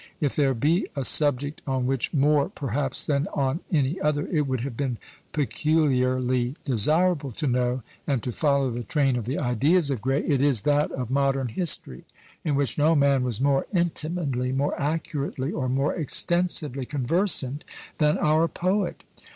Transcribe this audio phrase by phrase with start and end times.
[0.19, 4.61] If there be a subject on which more, perhaps, than on any other, it would
[4.61, 4.97] have been
[5.31, 10.41] peculiarly desirable to know and to follow the train of the ideas of Gray, it
[10.41, 12.03] is that of modern history,
[12.43, 17.63] in which no man was more intimately, more accurately, or more extensively conversant
[17.99, 19.03] than our poet.